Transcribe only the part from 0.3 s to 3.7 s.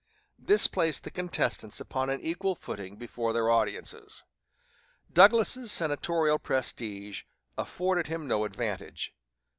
This placed the contestants upon an equal footing before their